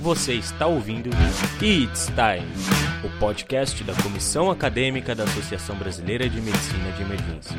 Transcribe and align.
Você 0.00 0.32
está 0.32 0.66
ouvindo 0.66 1.10
It's 1.62 2.06
Time, 2.06 2.48
o 3.04 3.20
podcast 3.20 3.84
da 3.84 3.92
Comissão 4.02 4.50
Acadêmica 4.50 5.14
da 5.14 5.24
Associação 5.24 5.76
Brasileira 5.76 6.26
de 6.26 6.40
Medicina 6.40 6.90
de 6.92 7.02
Emergência, 7.02 7.54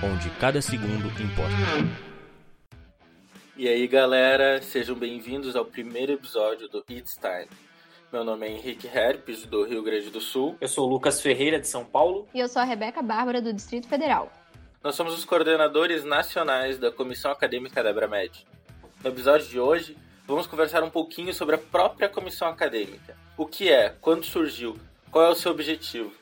onde 0.00 0.30
cada 0.38 0.62
segundo 0.62 1.08
importa. 1.20 1.50
E 3.56 3.66
aí, 3.66 3.88
galera, 3.88 4.62
sejam 4.62 4.94
bem-vindos 4.94 5.56
ao 5.56 5.64
primeiro 5.64 6.12
episódio 6.12 6.68
do 6.68 6.84
It's 6.88 7.18
Time. 7.20 7.48
Meu 8.12 8.22
nome 8.22 8.46
é 8.46 8.52
Henrique 8.52 8.86
Herpes, 8.86 9.44
do 9.44 9.64
Rio 9.64 9.82
Grande 9.82 10.10
do 10.10 10.20
Sul. 10.20 10.56
Eu 10.60 10.68
sou 10.68 10.86
o 10.86 10.90
Lucas 10.92 11.20
Ferreira, 11.20 11.58
de 11.58 11.66
São 11.66 11.84
Paulo. 11.84 12.28
E 12.32 12.38
eu 12.38 12.46
sou 12.46 12.62
a 12.62 12.64
Rebeca 12.64 13.02
Bárbara, 13.02 13.42
do 13.42 13.52
Distrito 13.52 13.88
Federal. 13.88 14.30
Nós 14.80 14.94
somos 14.94 15.12
os 15.12 15.24
coordenadores 15.24 16.04
nacionais 16.04 16.78
da 16.78 16.92
Comissão 16.92 17.32
Acadêmica 17.32 17.82
da 17.82 17.90
Abramed. 17.90 18.46
No 19.02 19.10
episódio 19.10 19.48
de 19.48 19.58
hoje, 19.58 19.96
vamos 20.30 20.46
conversar 20.46 20.84
um 20.84 20.90
pouquinho 20.90 21.34
sobre 21.34 21.56
a 21.56 21.58
própria 21.58 22.08
comissão 22.08 22.48
acadêmica. 22.48 23.16
O 23.36 23.44
que 23.44 23.68
é, 23.68 23.92
quando 24.00 24.24
surgiu, 24.24 24.78
qual 25.10 25.24
é 25.24 25.28
o 25.28 25.34
seu 25.34 25.50
objetivo 25.50 26.12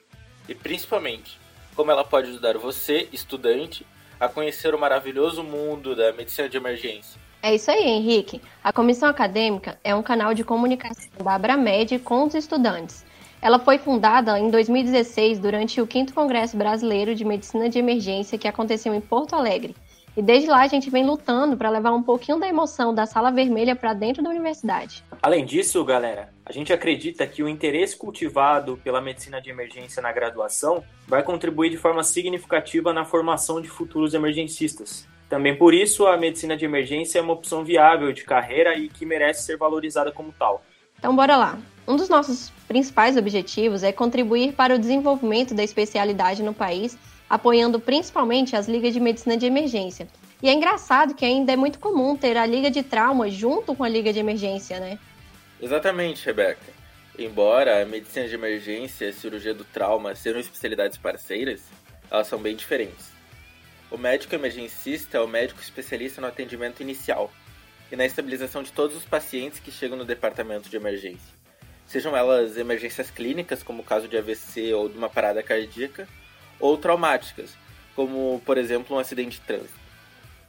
e, 0.48 0.54
principalmente, 0.54 1.38
como 1.76 1.90
ela 1.90 2.02
pode 2.02 2.30
ajudar 2.30 2.56
você, 2.56 3.06
estudante, 3.12 3.86
a 4.18 4.26
conhecer 4.26 4.74
o 4.74 4.78
maravilhoso 4.78 5.44
mundo 5.44 5.94
da 5.94 6.10
medicina 6.12 6.48
de 6.48 6.56
emergência. 6.56 7.20
É 7.42 7.54
isso 7.54 7.70
aí, 7.70 7.84
Henrique. 7.84 8.40
A 8.64 8.72
comissão 8.72 9.08
acadêmica 9.08 9.78
é 9.84 9.94
um 9.94 10.02
canal 10.02 10.32
de 10.32 10.42
comunicação 10.42 11.10
da 11.22 11.34
Abramed 11.34 11.98
com 11.98 12.24
os 12.24 12.34
estudantes. 12.34 13.04
Ela 13.42 13.58
foi 13.58 13.78
fundada 13.78 14.36
em 14.38 14.50
2016 14.50 15.38
durante 15.38 15.80
o 15.80 15.86
5 15.86 16.12
Congresso 16.14 16.56
Brasileiro 16.56 17.14
de 17.14 17.24
Medicina 17.24 17.68
de 17.68 17.78
Emergência 17.78 18.38
que 18.38 18.48
aconteceu 18.48 18.92
em 18.94 19.00
Porto 19.00 19.34
Alegre 19.36 19.76
e 20.18 20.22
desde 20.22 20.50
lá 20.50 20.62
a 20.62 20.66
gente 20.66 20.90
vem 20.90 21.06
lutando 21.06 21.56
para 21.56 21.70
levar 21.70 21.92
um 21.92 22.02
pouquinho 22.02 22.40
da 22.40 22.48
emoção 22.48 22.92
da 22.92 23.06
sala 23.06 23.30
vermelha 23.30 23.76
para 23.76 23.94
dentro 23.94 24.20
da 24.20 24.30
universidade. 24.30 25.04
Além 25.22 25.44
disso, 25.44 25.84
galera, 25.84 26.34
a 26.44 26.50
gente 26.50 26.72
acredita 26.72 27.24
que 27.24 27.40
o 27.40 27.48
interesse 27.48 27.96
cultivado 27.96 28.76
pela 28.82 29.00
medicina 29.00 29.40
de 29.40 29.48
emergência 29.48 30.02
na 30.02 30.10
graduação 30.10 30.82
vai 31.06 31.22
contribuir 31.22 31.70
de 31.70 31.76
forma 31.76 32.02
significativa 32.02 32.92
na 32.92 33.04
formação 33.04 33.62
de 33.62 33.68
futuros 33.68 34.12
emergencistas. 34.12 35.06
Também 35.28 35.56
por 35.56 35.72
isso, 35.72 36.04
a 36.04 36.16
medicina 36.16 36.56
de 36.56 36.64
emergência 36.64 37.20
é 37.20 37.22
uma 37.22 37.34
opção 37.34 37.62
viável 37.62 38.12
de 38.12 38.24
carreira 38.24 38.76
e 38.76 38.88
que 38.88 39.06
merece 39.06 39.44
ser 39.44 39.56
valorizada 39.56 40.10
como 40.10 40.34
tal. 40.36 40.64
Então, 40.98 41.14
bora 41.14 41.36
lá. 41.36 41.56
Um 41.88 41.96
dos 41.96 42.10
nossos 42.10 42.50
principais 42.68 43.16
objetivos 43.16 43.82
é 43.82 43.90
contribuir 43.90 44.52
para 44.52 44.74
o 44.74 44.78
desenvolvimento 44.78 45.54
da 45.54 45.64
especialidade 45.64 46.42
no 46.42 46.52
país 46.52 46.98
apoiando 47.30 47.80
principalmente 47.80 48.54
as 48.54 48.68
ligas 48.68 48.92
de 48.92 49.00
medicina 49.00 49.38
de 49.38 49.46
emergência. 49.46 50.06
E 50.42 50.50
é 50.50 50.52
engraçado 50.52 51.14
que 51.14 51.24
ainda 51.24 51.50
é 51.50 51.56
muito 51.56 51.78
comum 51.78 52.14
ter 52.14 52.36
a 52.36 52.44
liga 52.44 52.70
de 52.70 52.82
trauma 52.82 53.30
junto 53.30 53.74
com 53.74 53.84
a 53.84 53.88
liga 53.88 54.12
de 54.12 54.18
emergência, 54.18 54.78
né? 54.78 54.98
Exatamente, 55.60 56.26
Rebeca. 56.26 56.60
Embora 57.18 57.82
a 57.82 57.86
medicina 57.86 58.28
de 58.28 58.34
emergência 58.34 59.06
e 59.06 59.08
a 59.08 59.12
cirurgia 59.12 59.54
do 59.54 59.64
trauma 59.64 60.14
sejam 60.14 60.40
especialidades 60.40 60.98
parceiras, 60.98 61.62
elas 62.10 62.26
são 62.26 62.38
bem 62.38 62.54
diferentes. 62.54 63.12
O 63.90 63.96
médico 63.96 64.34
emergencista 64.34 65.16
é 65.16 65.20
o 65.20 65.26
médico 65.26 65.62
especialista 65.62 66.20
no 66.20 66.26
atendimento 66.26 66.82
inicial 66.82 67.32
e 67.90 67.96
na 67.96 68.04
estabilização 68.04 68.62
de 68.62 68.72
todos 68.72 68.94
os 68.94 69.06
pacientes 69.06 69.58
que 69.58 69.70
chegam 69.70 69.96
no 69.96 70.04
departamento 70.04 70.68
de 70.68 70.76
emergência. 70.76 71.37
Sejam 71.88 72.14
elas 72.14 72.58
emergências 72.58 73.10
clínicas, 73.10 73.62
como 73.62 73.80
o 73.80 73.84
caso 73.84 74.06
de 74.06 74.16
AVC 74.18 74.74
ou 74.74 74.90
de 74.90 74.98
uma 74.98 75.08
parada 75.08 75.42
cardíaca, 75.42 76.06
ou 76.60 76.76
traumáticas, 76.76 77.56
como 77.96 78.42
por 78.44 78.58
exemplo 78.58 78.94
um 78.94 78.98
acidente 78.98 79.40
de 79.40 79.46
trânsito. 79.46 79.80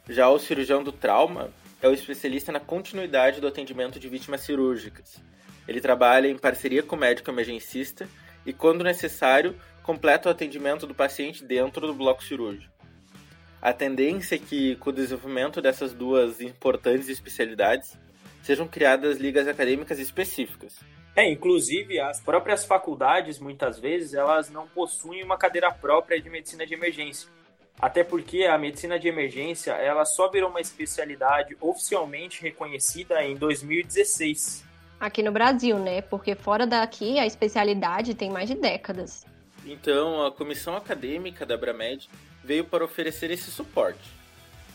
Já 0.09 0.27
o 0.27 0.37
cirurgião 0.37 0.83
do 0.83 0.91
trauma 0.91 1.49
é 1.81 1.87
o 1.87 1.93
especialista 1.93 2.51
na 2.51 2.59
continuidade 2.59 3.39
do 3.39 3.47
atendimento 3.47 3.97
de 3.99 4.09
vítimas 4.09 4.41
cirúrgicas. 4.41 5.15
Ele 5.65 5.79
trabalha 5.79 6.27
em 6.27 6.37
parceria 6.37 6.83
com 6.83 6.97
o 6.97 6.99
médico 6.99 7.31
emergencista 7.31 8.05
e, 8.45 8.51
quando 8.51 8.83
necessário, 8.83 9.55
completa 9.81 10.27
o 10.27 10.31
atendimento 10.31 10.85
do 10.85 10.93
paciente 10.93 11.45
dentro 11.45 11.87
do 11.87 11.93
bloco 11.93 12.21
cirúrgico. 12.21 12.73
A 13.61 13.71
tendência 13.71 14.35
é 14.35 14.39
que, 14.39 14.75
com 14.75 14.89
o 14.89 14.93
desenvolvimento 14.93 15.61
dessas 15.61 15.93
duas 15.93 16.41
importantes 16.41 17.07
especialidades, 17.07 17.97
sejam 18.41 18.67
criadas 18.67 19.19
ligas 19.19 19.47
acadêmicas 19.47 19.99
específicas, 19.99 20.75
é, 21.15 21.29
inclusive 21.29 21.99
as 21.99 22.19
próprias 22.19 22.65
faculdades, 22.65 23.39
muitas 23.39 23.79
vezes, 23.79 24.13
elas 24.13 24.49
não 24.49 24.67
possuem 24.67 25.23
uma 25.23 25.37
cadeira 25.37 25.71
própria 25.71 26.21
de 26.21 26.29
medicina 26.29 26.65
de 26.65 26.73
emergência. 26.73 27.29
Até 27.79 28.03
porque 28.03 28.43
a 28.43 28.57
medicina 28.57 28.99
de 28.99 29.07
emergência, 29.07 29.71
ela 29.71 30.03
só 30.03 30.29
virou 30.29 30.49
uma 30.49 30.59
especialidade 30.59 31.55
oficialmente 31.61 32.41
reconhecida 32.41 33.23
em 33.23 33.35
2016. 33.35 34.65
Aqui 34.99 35.23
no 35.23 35.31
Brasil, 35.31 35.79
né? 35.79 36.01
Porque 36.01 36.35
fora 36.35 36.67
daqui 36.67 37.17
a 37.17 37.25
especialidade 37.25 38.13
tem 38.13 38.29
mais 38.29 38.49
de 38.49 38.55
décadas. 38.55 39.25
Então, 39.65 40.25
a 40.25 40.31
comissão 40.31 40.75
acadêmica 40.75 41.45
da 41.45 41.55
Abramed 41.55 42.09
veio 42.43 42.65
para 42.65 42.83
oferecer 42.83 43.31
esse 43.31 43.49
suporte, 43.49 44.09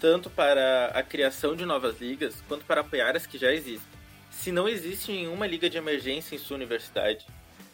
tanto 0.00 0.30
para 0.30 0.86
a 0.94 1.02
criação 1.02 1.54
de 1.54 1.66
novas 1.66 2.00
ligas 2.00 2.42
quanto 2.48 2.64
para 2.64 2.80
apoiar 2.80 3.16
as 3.16 3.26
que 3.26 3.36
já 3.36 3.52
existem. 3.52 3.93
Se 4.38 4.52
não 4.52 4.68
existe 4.68 5.10
nenhuma 5.10 5.46
liga 5.46 5.70
de 5.70 5.78
emergência 5.78 6.34
em 6.34 6.38
sua 6.38 6.56
universidade, 6.56 7.26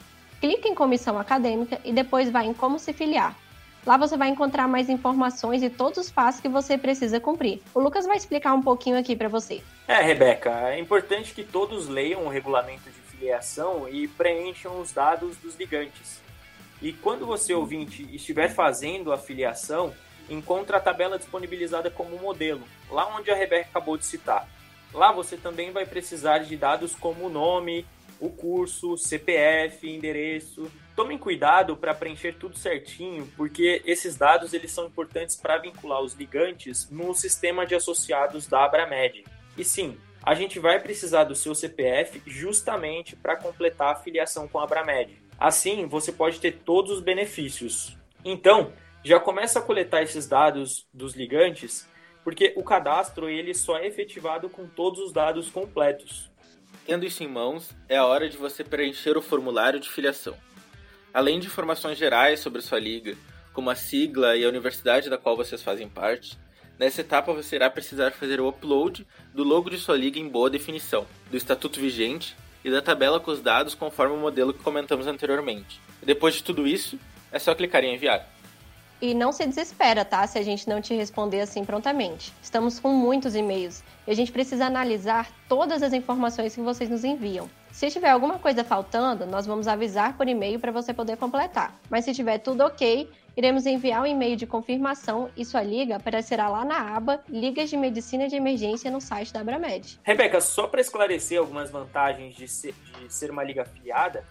clica 0.40 0.68
em 0.68 0.74
comissão 0.74 1.18
acadêmica 1.18 1.80
e 1.84 1.92
depois 1.92 2.30
vai 2.30 2.46
em 2.46 2.54
como 2.54 2.78
se 2.78 2.92
filiar. 2.92 3.36
Lá 3.86 3.98
você 3.98 4.16
vai 4.16 4.28
encontrar 4.28 4.66
mais 4.66 4.88
informações 4.88 5.62
e 5.62 5.68
todos 5.68 5.98
os 5.98 6.10
passos 6.10 6.40
que 6.40 6.48
você 6.48 6.78
precisa 6.78 7.20
cumprir. 7.20 7.60
O 7.74 7.80
Lucas 7.80 8.06
vai 8.06 8.16
explicar 8.16 8.54
um 8.54 8.62
pouquinho 8.62 8.98
aqui 8.98 9.14
para 9.14 9.28
você. 9.28 9.62
É, 9.86 10.00
Rebeca, 10.00 10.50
é 10.70 10.80
importante 10.80 11.34
que 11.34 11.44
todos 11.44 11.86
leiam 11.86 12.24
o 12.24 12.28
regulamento 12.28 12.90
de 12.90 13.00
filiação 13.00 13.86
e 13.88 14.08
preencham 14.08 14.80
os 14.80 14.90
dados 14.90 15.36
dos 15.36 15.54
ligantes. 15.56 16.22
E 16.80 16.92
quando 16.92 17.26
você, 17.26 17.52
ouvinte, 17.52 18.08
estiver 18.10 18.48
fazendo 18.48 19.12
a 19.12 19.18
filiação, 19.18 19.92
encontra 20.30 20.78
a 20.78 20.80
tabela 20.80 21.18
disponibilizada 21.18 21.90
como 21.90 22.18
modelo, 22.18 22.62
lá 22.90 23.06
onde 23.14 23.30
a 23.30 23.34
Rebeca 23.34 23.68
acabou 23.68 23.98
de 23.98 24.06
citar. 24.06 24.48
Lá 24.94 25.12
você 25.12 25.36
também 25.36 25.70
vai 25.72 25.84
precisar 25.84 26.38
de 26.38 26.56
dados 26.56 26.94
como 26.94 27.26
o 27.26 27.30
nome, 27.30 27.84
o 28.20 28.28
curso, 28.28 28.96
CPF, 28.96 29.88
endereço. 29.88 30.70
Tomem 30.96 31.18
cuidado 31.18 31.76
para 31.76 31.94
preencher 31.94 32.36
tudo 32.38 32.56
certinho, 32.56 33.26
porque 33.36 33.82
esses 33.84 34.16
dados 34.16 34.54
eles 34.54 34.70
são 34.70 34.86
importantes 34.86 35.36
para 35.36 35.58
vincular 35.58 36.00
os 36.00 36.14
ligantes 36.14 36.88
no 36.90 37.14
sistema 37.14 37.66
de 37.66 37.74
associados 37.74 38.46
da 38.46 38.64
Abramed. 38.64 39.24
E 39.56 39.64
sim, 39.64 39.98
a 40.22 40.34
gente 40.34 40.58
vai 40.58 40.80
precisar 40.80 41.24
do 41.24 41.34
seu 41.34 41.54
CPF 41.54 42.22
justamente 42.26 43.14
para 43.14 43.36
completar 43.36 43.92
a 43.92 43.96
filiação 43.96 44.48
com 44.48 44.58
a 44.58 44.64
Abramed. 44.64 45.18
Assim, 45.38 45.86
você 45.86 46.12
pode 46.12 46.40
ter 46.40 46.60
todos 46.64 46.92
os 46.92 47.00
benefícios. 47.00 47.98
Então, 48.24 48.72
já 49.04 49.20
começa 49.20 49.58
a 49.58 49.62
coletar 49.62 50.02
esses 50.02 50.26
dados 50.26 50.88
dos 50.92 51.14
ligantes, 51.14 51.86
porque 52.22 52.54
o 52.56 52.62
cadastro 52.62 53.28
ele 53.28 53.52
só 53.52 53.76
é 53.76 53.86
efetivado 53.86 54.48
com 54.48 54.66
todos 54.66 54.98
os 54.98 55.12
dados 55.12 55.50
completos. 55.50 56.32
Tendo 56.86 57.06
isso 57.06 57.22
em 57.22 57.28
mãos, 57.28 57.70
é 57.88 57.96
a 57.96 58.04
hora 58.04 58.28
de 58.28 58.36
você 58.36 58.62
preencher 58.62 59.16
o 59.16 59.22
formulário 59.22 59.80
de 59.80 59.88
filiação. 59.88 60.36
Além 61.14 61.40
de 61.40 61.46
informações 61.46 61.96
gerais 61.96 62.40
sobre 62.40 62.60
sua 62.60 62.78
liga, 62.78 63.16
como 63.54 63.70
a 63.70 63.74
sigla 63.74 64.36
e 64.36 64.44
a 64.44 64.48
universidade 64.48 65.08
da 65.08 65.16
qual 65.16 65.34
vocês 65.34 65.62
fazem 65.62 65.88
parte, 65.88 66.36
nessa 66.78 67.00
etapa 67.00 67.32
você 67.32 67.56
irá 67.56 67.70
precisar 67.70 68.10
fazer 68.10 68.38
o 68.38 68.48
upload 68.48 69.06
do 69.32 69.42
logo 69.42 69.70
de 69.70 69.78
sua 69.78 69.96
liga 69.96 70.18
em 70.18 70.28
boa 70.28 70.50
definição, 70.50 71.06
do 71.30 71.38
estatuto 71.38 71.80
vigente 71.80 72.36
e 72.62 72.70
da 72.70 72.82
tabela 72.82 73.18
com 73.18 73.30
os 73.30 73.40
dados 73.40 73.74
conforme 73.74 74.14
o 74.14 74.20
modelo 74.20 74.52
que 74.52 74.62
comentamos 74.62 75.06
anteriormente. 75.06 75.80
Depois 76.02 76.34
de 76.34 76.42
tudo 76.44 76.66
isso, 76.66 76.98
é 77.32 77.38
só 77.38 77.54
clicar 77.54 77.82
em 77.82 77.94
enviar. 77.94 78.28
E 79.00 79.12
não 79.12 79.32
se 79.32 79.46
desespera, 79.46 80.04
tá? 80.04 80.26
Se 80.26 80.38
a 80.38 80.42
gente 80.42 80.68
não 80.68 80.80
te 80.80 80.94
responder 80.94 81.40
assim 81.40 81.64
prontamente. 81.64 82.32
Estamos 82.42 82.78
com 82.78 82.90
muitos 82.90 83.34
e-mails 83.34 83.82
e 84.06 84.10
a 84.10 84.14
gente 84.14 84.32
precisa 84.32 84.66
analisar 84.66 85.30
todas 85.48 85.82
as 85.82 85.92
informações 85.92 86.54
que 86.54 86.60
vocês 86.60 86.88
nos 86.88 87.04
enviam. 87.04 87.48
Se 87.74 87.90
tiver 87.90 88.10
alguma 88.10 88.38
coisa 88.38 88.62
faltando, 88.62 89.26
nós 89.26 89.46
vamos 89.46 89.66
avisar 89.66 90.16
por 90.16 90.28
e-mail 90.28 90.60
para 90.60 90.70
você 90.70 90.94
poder 90.94 91.16
completar. 91.16 91.74
Mas 91.90 92.04
se 92.04 92.14
tiver 92.14 92.38
tudo 92.38 92.62
ok, 92.62 93.10
iremos 93.36 93.66
enviar 93.66 94.02
um 94.02 94.06
e-mail 94.06 94.36
de 94.36 94.46
confirmação 94.46 95.28
e 95.36 95.44
sua 95.44 95.60
liga 95.60 95.96
aparecerá 95.96 96.48
lá 96.48 96.64
na 96.64 96.96
aba 96.96 97.20
Ligas 97.28 97.68
de 97.68 97.76
Medicina 97.76 98.28
de 98.28 98.36
Emergência 98.36 98.92
no 98.92 99.00
site 99.00 99.32
da 99.32 99.40
Abramed. 99.40 99.98
Rebeca, 100.04 100.40
só 100.40 100.68
para 100.68 100.80
esclarecer 100.80 101.36
algumas 101.36 101.68
vantagens 101.68 102.36
de 102.36 102.46
ser, 102.46 102.74
de 103.00 103.12
ser 103.12 103.32
uma 103.32 103.42
liga 103.42 103.62
afiliada, 103.62 104.24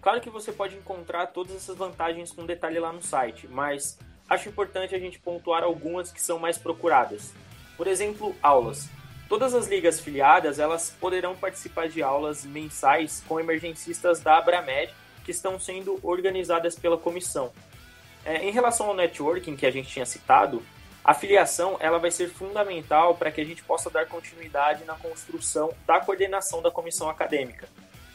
claro 0.00 0.20
que 0.20 0.30
você 0.30 0.52
pode 0.52 0.76
encontrar 0.76 1.28
todas 1.28 1.54
essas 1.54 1.76
vantagens 1.76 2.32
com 2.32 2.46
detalhe 2.46 2.78
lá 2.78 2.92
no 2.92 3.02
site, 3.02 3.46
mas 3.48 3.98
acho 4.28 4.48
importante 4.48 4.94
a 4.94 4.98
gente 4.98 5.18
pontuar 5.18 5.62
algumas 5.62 6.12
que 6.12 6.20
são 6.20 6.38
mais 6.38 6.58
procuradas. 6.58 7.32
Por 7.76 7.86
exemplo, 7.86 8.34
aulas. 8.42 8.88
Todas 9.28 9.54
as 9.54 9.66
ligas 9.66 10.00
filiadas 10.00 10.58
elas 10.58 10.96
poderão 10.98 11.36
participar 11.36 11.88
de 11.88 12.02
aulas 12.02 12.44
mensais 12.44 13.22
com 13.28 13.38
emergencistas 13.38 14.20
da 14.20 14.38
Abramed 14.38 14.92
que 15.24 15.30
estão 15.30 15.60
sendo 15.60 16.00
organizadas 16.02 16.74
pela 16.74 16.96
comissão. 16.96 17.52
É, 18.24 18.44
em 18.44 18.50
relação 18.50 18.88
ao 18.88 18.94
networking 18.94 19.56
que 19.56 19.66
a 19.66 19.70
gente 19.70 19.88
tinha 19.88 20.06
citado, 20.06 20.62
a 21.04 21.14
filiação 21.14 21.76
ela 21.80 21.98
vai 21.98 22.10
ser 22.10 22.28
fundamental 22.28 23.14
para 23.14 23.30
que 23.30 23.40
a 23.40 23.44
gente 23.44 23.62
possa 23.62 23.90
dar 23.90 24.06
continuidade 24.06 24.84
na 24.84 24.94
construção 24.94 25.72
da 25.86 26.00
coordenação 26.00 26.60
da 26.60 26.70
comissão 26.70 27.08
acadêmica. 27.08 27.68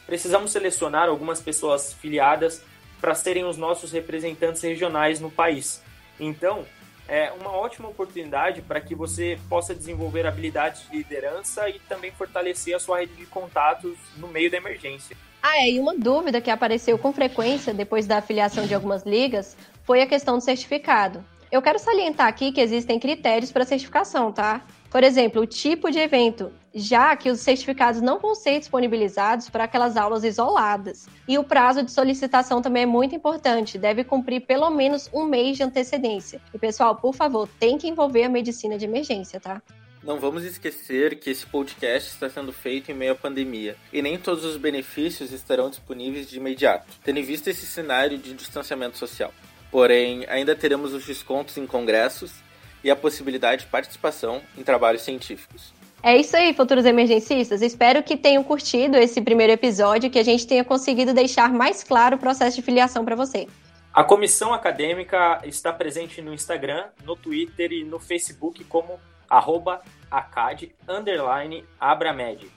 Precisamos 0.06 0.52
selecionar 0.52 1.08
algumas 1.08 1.40
pessoas 1.40 1.92
filiadas 1.92 2.62
para 3.00 3.14
serem 3.14 3.44
os 3.44 3.56
nossos 3.56 3.92
representantes 3.92 4.62
regionais 4.62 5.20
no 5.20 5.30
país. 5.30 5.82
Então, 6.18 6.64
é 7.06 7.30
uma 7.32 7.52
ótima 7.52 7.88
oportunidade 7.88 8.62
para 8.62 8.80
que 8.80 8.94
você 8.94 9.38
possa 9.48 9.74
desenvolver 9.74 10.26
habilidades 10.26 10.88
de 10.88 10.96
liderança 10.98 11.68
e 11.68 11.78
também 11.80 12.10
fortalecer 12.12 12.74
a 12.74 12.78
sua 12.78 13.00
rede 13.00 13.14
de 13.14 13.26
contatos 13.26 13.96
no 14.16 14.28
meio 14.28 14.50
da 14.50 14.56
emergência. 14.56 15.16
Ah, 15.42 15.58
é, 15.58 15.72
e 15.72 15.80
uma 15.80 15.94
dúvida 15.94 16.40
que 16.40 16.50
apareceu 16.50 16.96
com 16.96 17.12
frequência 17.12 17.74
depois 17.74 18.06
da 18.06 18.16
afiliação 18.16 18.66
de 18.66 18.74
algumas 18.74 19.02
ligas 19.04 19.54
foi 19.84 20.00
a 20.00 20.06
questão 20.06 20.38
do 20.38 20.42
certificado. 20.42 21.22
Eu 21.52 21.60
quero 21.60 21.78
salientar 21.78 22.26
aqui 22.26 22.50
que 22.50 22.60
existem 22.60 22.98
critérios 22.98 23.52
para 23.52 23.66
certificação, 23.66 24.32
tá? 24.32 24.62
Por 24.94 25.02
exemplo, 25.02 25.42
o 25.42 25.46
tipo 25.46 25.90
de 25.90 25.98
evento, 25.98 26.52
já 26.72 27.16
que 27.16 27.28
os 27.28 27.40
certificados 27.40 28.00
não 28.00 28.20
vão 28.20 28.32
ser 28.32 28.60
disponibilizados 28.60 29.50
para 29.50 29.64
aquelas 29.64 29.96
aulas 29.96 30.22
isoladas. 30.22 31.08
E 31.26 31.36
o 31.36 31.42
prazo 31.42 31.82
de 31.82 31.90
solicitação 31.90 32.62
também 32.62 32.84
é 32.84 32.86
muito 32.86 33.12
importante, 33.12 33.76
deve 33.76 34.04
cumprir 34.04 34.42
pelo 34.42 34.70
menos 34.70 35.10
um 35.12 35.24
mês 35.24 35.56
de 35.56 35.64
antecedência. 35.64 36.40
E 36.54 36.58
pessoal, 36.60 36.94
por 36.94 37.12
favor, 37.12 37.48
tem 37.58 37.76
que 37.76 37.88
envolver 37.88 38.22
a 38.22 38.28
medicina 38.28 38.78
de 38.78 38.84
emergência, 38.84 39.40
tá? 39.40 39.60
Não 40.00 40.20
vamos 40.20 40.44
esquecer 40.44 41.18
que 41.18 41.28
esse 41.28 41.44
podcast 41.44 42.10
está 42.10 42.30
sendo 42.30 42.52
feito 42.52 42.92
em 42.92 42.94
meio 42.94 43.14
à 43.14 43.16
pandemia 43.16 43.74
e 43.92 44.00
nem 44.00 44.16
todos 44.16 44.44
os 44.44 44.56
benefícios 44.56 45.32
estarão 45.32 45.70
disponíveis 45.70 46.30
de 46.30 46.36
imediato, 46.36 46.86
tendo 47.02 47.18
em 47.18 47.24
vista 47.24 47.50
esse 47.50 47.66
cenário 47.66 48.16
de 48.16 48.32
distanciamento 48.32 48.96
social. 48.96 49.34
Porém, 49.72 50.24
ainda 50.28 50.54
teremos 50.54 50.92
os 50.92 51.04
descontos 51.04 51.56
em 51.56 51.66
congressos 51.66 52.43
e 52.84 52.90
a 52.90 52.96
possibilidade 52.96 53.64
de 53.64 53.70
participação 53.70 54.42
em 54.56 54.62
trabalhos 54.62 55.02
científicos. 55.02 55.72
É 56.02 56.14
isso 56.16 56.36
aí, 56.36 56.52
futuros 56.52 56.84
emergencistas. 56.84 57.62
Espero 57.62 58.02
que 58.02 58.14
tenham 58.14 58.44
curtido 58.44 58.98
esse 58.98 59.22
primeiro 59.22 59.54
episódio, 59.54 60.10
que 60.10 60.18
a 60.18 60.22
gente 60.22 60.46
tenha 60.46 60.62
conseguido 60.62 61.14
deixar 61.14 61.50
mais 61.50 61.82
claro 61.82 62.16
o 62.16 62.18
processo 62.18 62.56
de 62.56 62.62
filiação 62.62 63.06
para 63.06 63.16
você. 63.16 63.48
A 63.90 64.04
comissão 64.04 64.52
acadêmica 64.52 65.40
está 65.44 65.72
presente 65.72 66.20
no 66.20 66.34
Instagram, 66.34 66.88
no 67.04 67.16
Twitter 67.16 67.72
e 67.72 67.84
no 67.84 67.98
Facebook 67.98 68.62
como 68.64 69.00
arroba 69.30 69.80
acad, 70.10 70.64
underline, 70.86 71.64
abramed. 71.80 72.50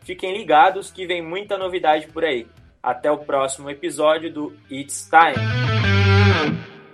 Fiquem 0.00 0.36
ligados 0.36 0.90
que 0.90 1.06
vem 1.06 1.22
muita 1.22 1.56
novidade 1.56 2.06
por 2.08 2.24
aí. 2.24 2.46
Até 2.82 3.10
o 3.10 3.18
próximo 3.18 3.70
episódio 3.70 4.32
do 4.32 4.56
It's 4.70 5.08
Time! 5.08 5.69